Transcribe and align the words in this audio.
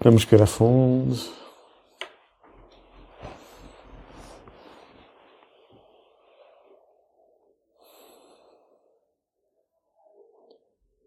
Vamos 0.00 0.22
respirar 0.22 0.46
fundo. 0.46 1.16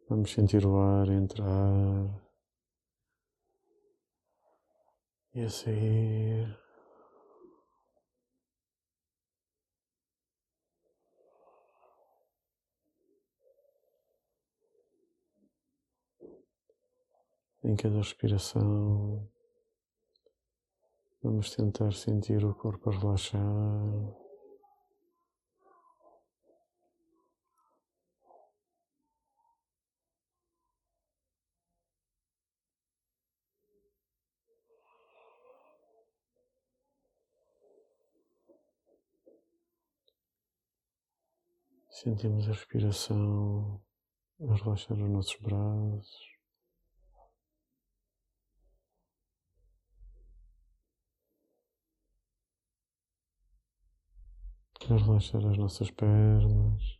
Vamos 0.10 0.32
sentir 0.32 0.66
o 0.66 0.78
ar 0.78 1.08
entrar 1.08 2.06
e 5.34 5.42
a 5.42 5.50
sair. 5.50 6.71
Em 17.64 17.76
cada 17.76 17.98
respiração, 17.98 19.30
vamos 21.22 21.56
tentar 21.56 21.94
sentir 21.94 22.44
o 22.44 22.56
corpo 22.56 22.90
a 22.90 22.98
relaxar. 22.98 23.40
Sentimos 41.92 42.48
a 42.50 42.54
respiração 42.54 43.80
a 44.40 44.56
relaxar 44.56 44.98
os 44.98 45.10
nossos 45.12 45.36
braços. 45.36 46.41
A 54.94 54.98
relaxar 54.98 55.46
as 55.46 55.58
nossas 55.58 55.90
pernas. 55.92 57.00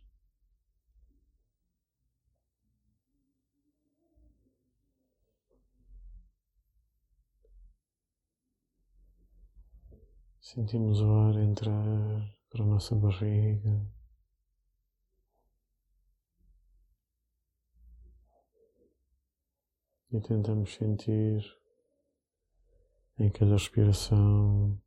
Sentimos 10.40 11.00
o 11.00 11.10
ar 11.10 11.36
entrar 11.36 12.36
para 12.50 12.62
a 12.62 12.66
nossa 12.66 12.94
barriga. 12.94 13.86
E 20.10 20.20
tentamos 20.20 20.74
sentir 20.74 21.42
em 23.18 23.30
cada 23.30 23.52
respiração 23.52 24.78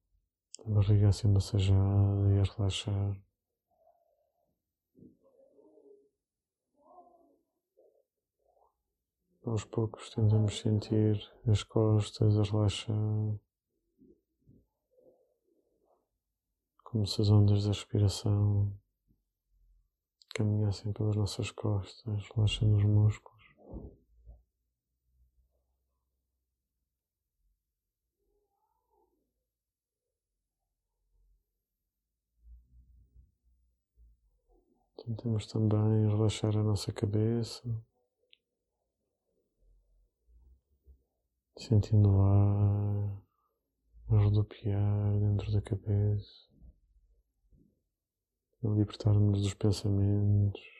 a 0.65 0.69
barriga 0.69 1.09
assim 1.09 1.27
massageada 1.27 2.27
e 2.33 2.39
a 2.39 2.43
relaxar. 2.43 3.15
Aos 9.45 9.63
poucos 9.63 10.09
tentamos 10.09 10.57
sentir 10.57 11.21
as 11.47 11.61
costas 11.61 12.39
a 12.39 12.43
relaxar, 12.43 13.39
como 16.83 17.05
se 17.05 17.21
as 17.21 17.29
ondas 17.29 17.63
da 17.63 17.69
respiração 17.69 18.75
caminhassem 20.33 20.91
pelas 20.93 21.15
nossas 21.15 21.51
costas, 21.51 22.27
relaxando 22.33 22.77
os 22.77 22.83
músculos. 22.83 23.34
Tentamos 35.05 35.45
também 35.45 36.07
relaxar 36.07 36.57
a 36.57 36.63
nossa 36.63 36.91
cabeça, 36.91 37.61
sentindo 41.55 42.09
o 42.09 42.21
ar 42.21 43.21
a 44.09 44.17
rodopiar 44.23 45.19
dentro 45.19 45.51
da 45.51 45.61
cabeça, 45.61 46.49
a 48.63 48.67
libertar-nos 48.67 49.43
dos 49.43 49.53
pensamentos. 49.53 50.74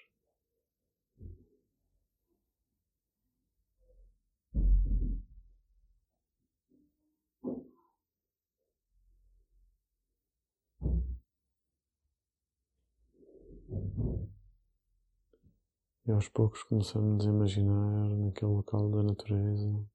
E 16.08 16.12
aos 16.12 16.30
poucos 16.30 16.62
começamos 16.62 17.26
a 17.26 17.30
imaginar 17.30 18.10
naquele 18.10 18.52
local 18.52 18.92
da 18.92 19.02
natureza. 19.02 19.90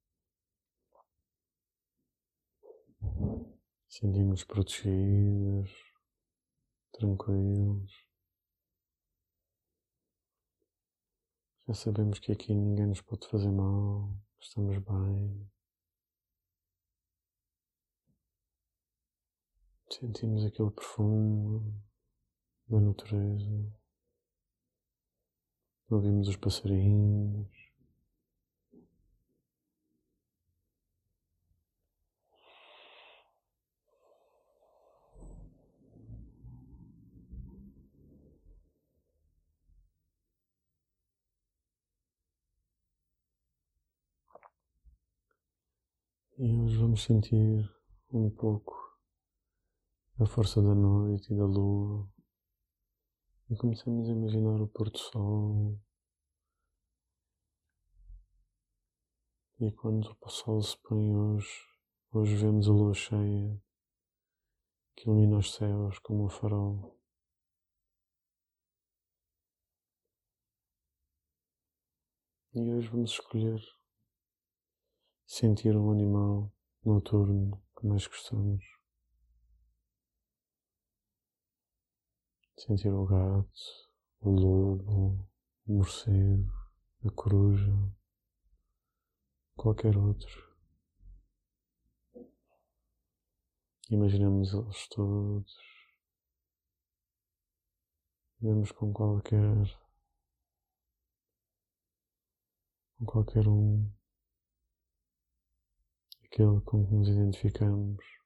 Sentimos 3.87 4.43
protegidos, 4.43 5.71
tranquilos. 6.91 8.05
Já 11.65 11.73
sabemos 11.75 12.19
que 12.19 12.33
aqui 12.33 12.53
ninguém 12.53 12.87
nos 12.87 12.99
pode 12.99 13.25
fazer 13.29 13.49
mal, 13.49 14.13
estamos 14.37 14.77
bem. 14.79 15.49
Sentimos 19.89 20.43
aquele 20.45 20.71
perfume 20.71 21.81
da 22.67 22.81
natureza. 22.81 23.80
Ouvimos 25.91 26.29
os 26.29 26.37
passarinhos. 26.37 27.49
E 46.37 46.55
hoje 46.55 46.77
vamos 46.77 47.03
sentir 47.03 47.69
um 48.13 48.29
pouco 48.29 48.73
a 50.17 50.25
força 50.25 50.61
da 50.61 50.73
noite 50.73 51.33
e 51.33 51.35
da 51.35 51.43
lua 51.43 52.09
e 53.51 53.55
começamos 53.57 54.07
a 54.07 54.13
imaginar 54.13 54.61
o 54.61 54.67
pôr 54.69 54.89
do 54.89 54.97
sol. 54.97 55.77
E 59.59 59.69
quando 59.73 60.17
o 60.21 60.29
sol 60.29 60.61
se 60.61 60.77
põe 60.77 61.13
hoje, 61.13 61.67
hoje 62.13 62.37
vemos 62.37 62.69
a 62.69 62.71
lua 62.71 62.93
cheia 62.93 63.61
que 64.95 65.03
ilumina 65.03 65.37
os 65.37 65.53
céus 65.53 65.99
como 65.99 66.23
um 66.23 66.29
farol. 66.29 66.97
E 72.53 72.71
hoje 72.71 72.87
vamos 72.87 73.11
escolher 73.11 73.61
sentir 75.27 75.75
um 75.75 75.91
animal 75.91 76.53
noturno 76.85 77.61
que 77.77 77.85
mais 77.85 78.07
gostamos. 78.07 78.70
Sentir 82.61 82.93
o 82.93 83.07
gato, 83.07 83.89
o 84.19 84.29
lobo, 84.29 85.27
o 85.65 85.73
morcego, 85.73 86.47
a 87.03 87.09
coruja, 87.09 87.73
qualquer 89.55 89.97
outro. 89.97 90.55
Imaginamos 93.89 94.53
eles 94.53 94.87
todos. 94.89 95.51
Vemos 98.39 98.71
com 98.71 98.93
qualquer 98.93 99.65
com 102.99 103.05
qualquer 103.05 103.47
um 103.47 103.91
aquele 106.25 106.61
com 106.61 106.85
que 106.85 106.93
nos 106.93 107.09
identificamos. 107.09 108.20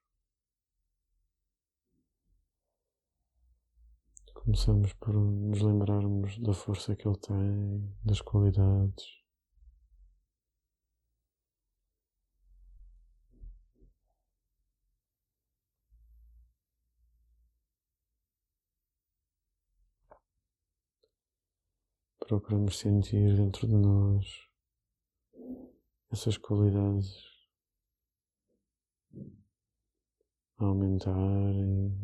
Começamos 4.46 4.92
por 4.92 5.12
nos 5.12 5.60
lembrarmos 5.60 6.38
da 6.38 6.52
força 6.54 6.94
que 6.94 7.08
ele 7.08 7.18
tem, 7.18 7.92
das 8.04 8.20
qualidades. 8.20 9.04
Procuramos 22.20 22.78
sentir 22.78 23.34
dentro 23.34 23.66
de 23.66 23.74
nós 23.74 24.48
essas 26.12 26.38
qualidades 26.38 27.36
a 30.58 30.64
aumentar 30.64 31.12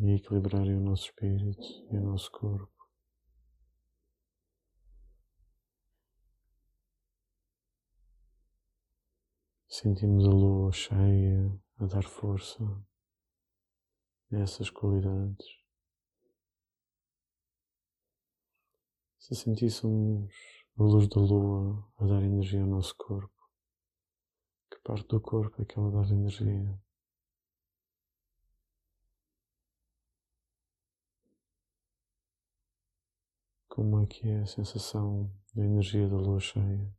e 0.01 0.15
equilibrarem 0.15 0.77
o 0.77 0.81
nosso 0.81 1.07
espírito 1.07 1.63
e 1.91 1.97
o 1.97 2.03
nosso 2.03 2.31
corpo. 2.31 2.71
Sentimos 9.69 10.27
a 10.27 10.31
lua 10.31 10.71
cheia 10.71 11.51
a 11.79 11.87
dar 11.87 12.05
força 12.05 12.63
a 14.31 14.37
essas 14.37 14.69
qualidades. 14.69 15.47
Se 19.19 19.35
sentíssemos 19.35 20.31
a 20.77 20.83
luz 20.83 21.09
da 21.09 21.21
lua 21.21 21.91
a 21.97 22.07
dar 22.07 22.23
energia 22.23 22.61
ao 22.61 22.67
nosso 22.67 22.95
corpo, 22.97 23.49
que 24.71 24.79
parte 24.83 25.09
do 25.09 25.21
corpo 25.21 25.63
é 25.63 25.65
que 25.65 25.79
ela 25.79 25.91
dá 25.91 26.07
energia? 26.15 26.82
Como 33.75 34.03
é 34.03 34.07
que 34.07 34.29
é 34.29 34.41
a 34.41 34.45
sensação 34.45 35.33
da 35.55 35.65
energia 35.65 36.07
da 36.07 36.19
lua 36.19 36.39
cheia? 36.39 36.95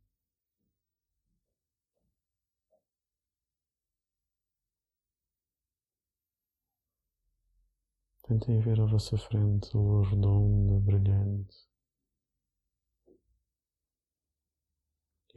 Tentem 8.24 8.58
ver 8.58 8.80
à 8.80 8.86
vossa 8.86 9.16
frente 9.16 9.70
a 9.72 9.78
lua 9.78 10.04
redonda, 10.04 10.80
brilhante, 10.80 11.56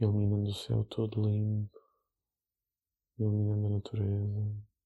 iluminando 0.00 0.50
o 0.50 0.54
céu 0.54 0.84
todo 0.86 1.22
limpo, 1.22 1.78
iluminando 3.16 3.66
a 3.68 3.70
natureza. 3.70 4.77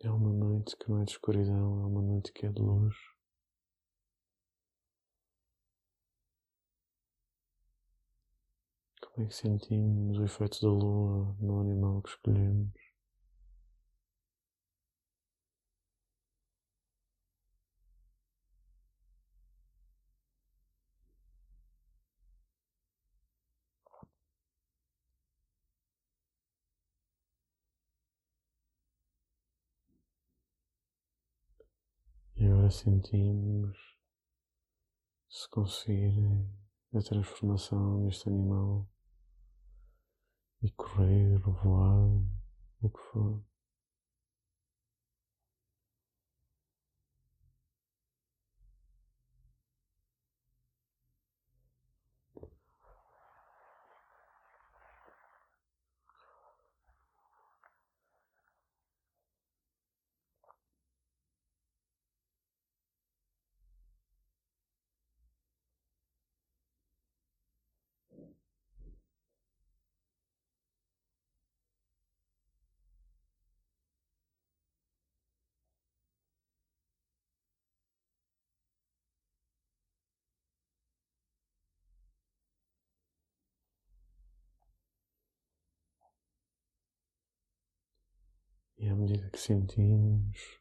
É 0.00 0.10
uma 0.10 0.32
noite 0.32 0.76
que 0.76 0.88
não 0.88 1.02
é 1.02 1.04
de 1.04 1.10
escuridão, 1.12 1.82
é 1.82 1.86
uma 1.86 2.00
noite 2.02 2.32
que 2.32 2.46
é 2.46 2.50
de 2.50 2.60
luz. 2.62 2.94
Como 9.02 9.26
é 9.26 9.28
que 9.28 9.34
sentimos 9.34 10.18
o 10.18 10.24
efeito 10.24 10.60
da 10.62 10.68
lua 10.68 11.34
no 11.40 11.60
animal 11.60 12.00
que 12.02 12.10
escolhemos? 12.10 12.87
E 32.40 32.46
agora 32.46 32.70
sentimos 32.70 33.76
se 35.28 35.48
conseguir 35.50 36.48
a 36.94 37.00
transformação 37.00 38.04
neste 38.04 38.28
animal 38.28 38.88
e 40.62 40.70
correr, 40.70 41.36
voar, 41.40 42.08
o 42.80 42.88
que 42.88 43.00
for. 43.10 43.42
E 88.80 88.88
à 88.88 88.94
medida 88.94 89.28
que 89.30 89.40
sentimos 89.40 90.60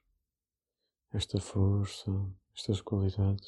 esta 1.14 1.40
força, 1.40 2.12
estas 2.56 2.82
qualidades, 2.82 3.48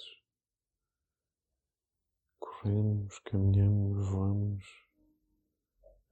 corremos, 2.38 3.18
caminhamos, 3.22 4.08
voamos 4.10 4.88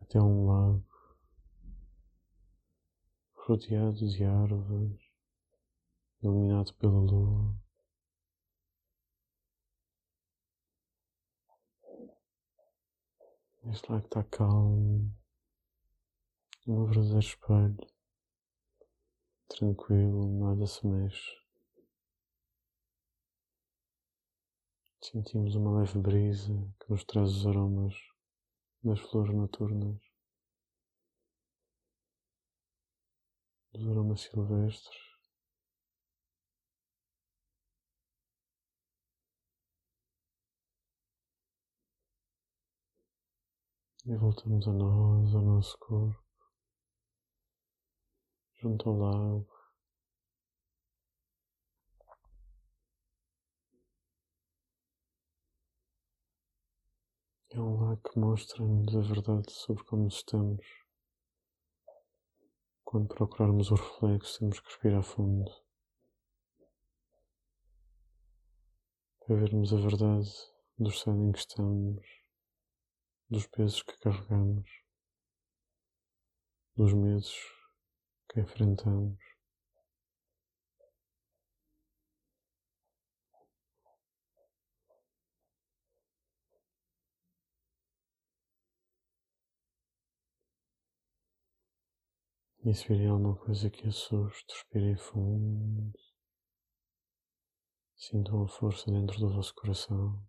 até 0.01 0.19
um 0.19 0.47
lago 0.47 0.83
rodeado 3.35 4.09
de 4.09 4.23
árvores, 4.23 5.03
iluminado 6.23 6.73
pela 6.77 6.99
lua. 6.99 7.55
Este 13.65 13.91
lago 13.91 14.05
está 14.07 14.23
calmo, 14.23 15.15
um 16.65 16.85
verdadeiro 16.85 17.19
espelho 17.19 17.96
tranquilo, 19.47 20.27
nada 20.27 20.65
se 20.67 20.85
mexe. 20.85 21.37
Sentimos 25.01 25.55
uma 25.55 25.79
leve 25.79 25.99
brisa 25.99 26.53
que 26.79 26.91
nos 26.91 27.03
traz 27.05 27.29
os 27.29 27.47
aromas 27.47 27.95
das 28.83 28.99
flores 28.99 29.33
noturnas, 29.33 29.97
dos 33.73 33.87
aromas 33.87 34.21
silvestres. 34.21 35.07
E 44.05 44.15
voltamos 44.15 44.67
a 44.67 44.73
nós, 44.73 45.35
ao 45.35 45.41
nosso 45.41 45.77
corpo 45.79 46.26
junto 48.59 48.89
ao 48.89 48.97
lago. 48.97 49.57
É 57.49 57.59
um 57.59 57.79
lago 57.79 58.01
que 58.01 58.19
mostra-nos 58.19 58.95
a 58.95 59.01
verdade 59.01 59.51
sobre 59.51 59.83
como 59.85 60.07
estamos. 60.07 60.65
Quando 62.83 63.07
procurarmos 63.07 63.71
o 63.71 63.75
reflexo, 63.75 64.39
temos 64.39 64.59
que 64.59 64.67
respirar 64.67 65.03
fundo 65.03 65.51
para 69.19 69.35
vermos 69.35 69.73
a 69.73 69.77
verdade 69.77 70.31
do 70.79 70.89
estado 70.89 71.21
em 71.21 71.33
que 71.33 71.39
estamos, 71.39 72.05
dos 73.29 73.45
pesos 73.47 73.83
que 73.83 73.97
carregamos, 73.99 74.69
dos 76.77 76.93
medos 76.93 77.56
que 78.29 78.39
enfrentamos. 78.39 79.17
E 92.67 92.73
se 92.73 92.85
virem 92.89 93.07
alguma 93.07 93.33
coisa 93.37 93.69
que 93.69 93.87
assuste, 93.87 94.53
respirem 94.53 94.97
fundo. 94.97 95.97
Sintam 97.95 98.43
a 98.43 98.47
força 98.49 98.91
dentro 98.91 99.17
do 99.19 99.29
vosso 99.29 99.55
coração. 99.55 100.21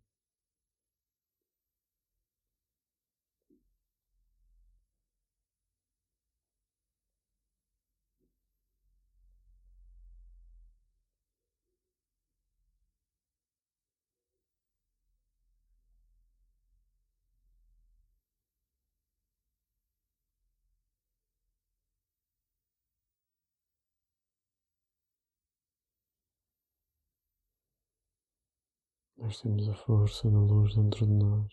Nós 29.29 29.43
temos 29.43 29.69
a 29.69 29.75
força 29.75 30.31
da 30.31 30.39
luz 30.39 30.75
dentro 30.75 31.07
de 31.07 31.13
nós. 31.13 31.53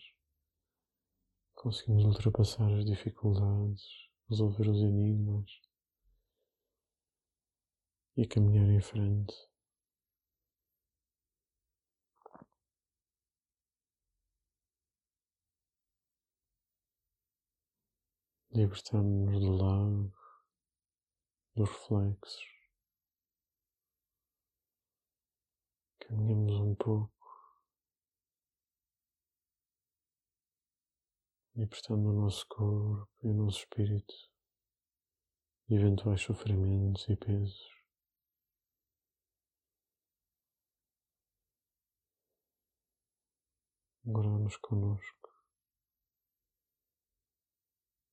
Conseguimos 1.54 2.06
ultrapassar 2.06 2.72
as 2.72 2.86
dificuldades, 2.86 3.82
resolver 4.30 4.66
os 4.70 4.78
enigmas 4.78 5.60
e 8.16 8.26
caminhar 8.26 8.66
em 8.70 8.80
frente. 8.80 9.34
Libertamos-nos 18.52 19.38
do 19.38 19.50
lago, 19.50 20.14
dos 21.54 21.68
reflexos. 21.68 22.46
Caminhamos 25.98 26.54
um 26.54 26.74
pouco, 26.74 27.15
libertando 31.56 32.10
o 32.10 32.12
nosso 32.12 32.46
corpo 32.48 33.08
e 33.22 33.28
o 33.28 33.34
nosso 33.34 33.60
espírito 33.60 34.14
eventuais 35.70 36.20
sofrimentos 36.20 37.08
e 37.08 37.16
pesos. 37.16 37.74
Guardamos 44.04 44.56
connosco 44.58 45.30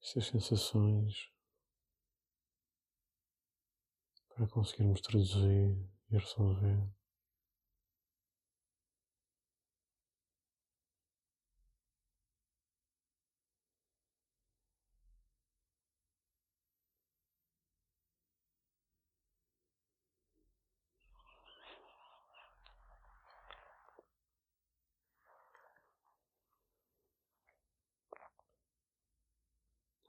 estas 0.02 0.28
sensações 0.28 1.30
para 4.30 4.48
conseguirmos 4.48 5.02
traduzir 5.02 5.78
e 6.10 6.18
resolver. 6.18 7.03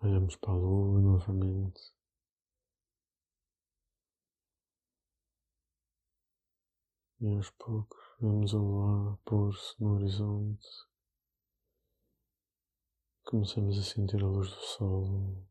Olhamos 0.05 0.37
para 0.37 0.51
a 0.53 0.57
lua 0.57 1.01
novamente. 1.01 1.81
E 7.19 7.27
aos 7.35 7.49
poucos 7.53 7.99
vemos 8.21 8.55
a 8.55 8.59
lua 8.59 9.19
pôr-se 9.25 9.81
no 9.81 9.95
horizonte. 9.95 10.69
Começamos 13.25 13.79
a 13.79 13.83
sentir 13.83 14.23
a 14.23 14.27
luz 14.27 14.51
do 14.51 14.61
sol 14.61 15.49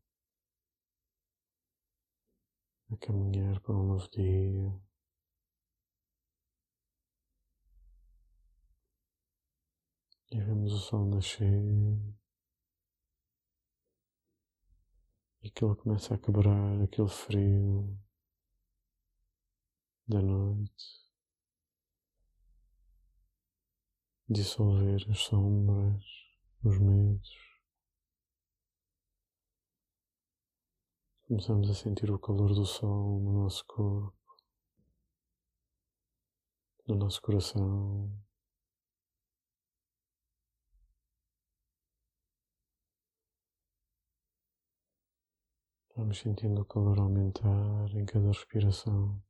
a 2.91 2.97
caminhar 2.97 3.59
para 3.61 3.73
um 3.73 3.87
novo 3.87 4.07
dia. 4.11 4.79
E 10.29 10.39
vemos 10.39 10.73
o 10.73 10.77
sol 10.77 11.09
nascer. 11.09 12.22
E 15.43 15.47
ele 15.47 15.75
começa 15.75 16.15
a 16.15 16.17
quebrar 16.17 16.81
aquele 16.81 17.09
frio 17.09 17.99
da 20.07 20.21
noite, 20.21 21.05
dissolver 24.29 25.05
as 25.09 25.19
sombras, 25.19 26.03
os 26.63 26.79
medos. 26.79 27.53
Começamos 31.27 31.69
a 31.69 31.73
sentir 31.73 32.09
o 32.09 32.19
calor 32.19 32.53
do 32.53 32.65
sol 32.65 33.19
no 33.19 33.43
nosso 33.43 33.65
corpo, 33.65 34.37
no 36.87 36.95
nosso 36.95 37.21
coração. 37.21 38.09
Vamos 45.95 46.19
sentindo 46.19 46.61
o 46.61 46.65
calor 46.65 46.97
aumentar 46.99 47.87
em 47.95 48.03
cada 48.03 48.27
respiração. 48.29 49.21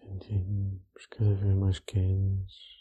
Sentimos 0.00 1.06
cada 1.10 1.34
vez 1.34 1.54
mais 1.56 1.78
quentes 1.80 2.78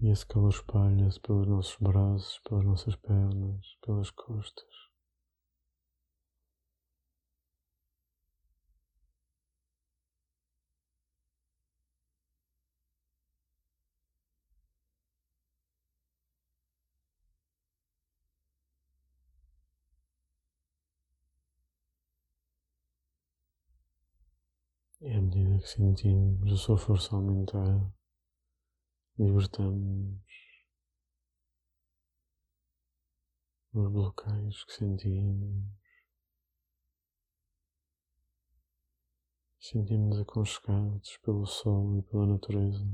e 0.00 0.08
esse 0.08 0.26
calor 0.26 0.50
espalha-se 0.50 1.20
pelos 1.20 1.46
nossos 1.46 1.76
braços, 1.78 2.38
pelas 2.40 2.64
nossas 2.64 2.96
pernas, 2.96 3.76
pelas 3.84 4.10
costas. 4.10 4.93
E 25.04 25.12
à 25.12 25.20
medida 25.20 25.58
que 25.58 25.68
sentimos 25.68 26.50
a 26.50 26.56
sua 26.56 26.78
força 26.78 27.14
aumentar, 27.14 27.92
libertamos 29.18 30.18
os 33.74 33.92
bloqueios 33.92 34.64
que 34.64 34.72
sentimos. 34.72 35.62
Sentimos 39.60 40.18
aconchegados 40.20 41.18
pelo 41.18 41.44
sol 41.44 41.98
e 41.98 42.02
pela 42.04 42.26
natureza. 42.26 42.86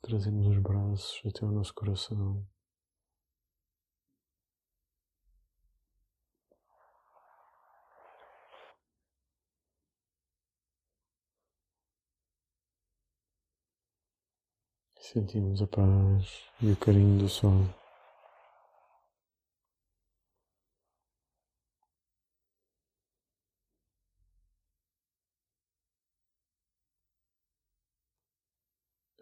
Trazemos 0.00 0.46
os 0.46 0.58
braços 0.60 1.20
até 1.26 1.44
o 1.44 1.52
nosso 1.52 1.74
coração. 1.74 2.48
Sentimos 15.00 15.62
a 15.62 15.66
paz 15.66 16.50
e 16.60 16.72
o 16.72 16.76
carinho 16.76 17.18
do 17.20 17.28
sol. 17.28 17.64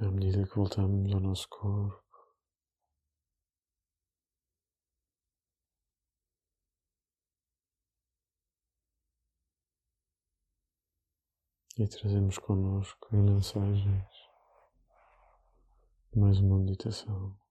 À 0.00 0.10
medida 0.10 0.46
que 0.46 0.56
voltamos 0.56 1.12
ao 1.12 1.20
nosso 1.20 1.48
corpo, 1.48 2.02
e 11.78 11.86
trazemos 11.86 12.38
connosco 12.38 13.14
mensagens 13.14 14.15
mais 16.16 16.40
uma 16.40 16.58
meditação. 16.58 17.45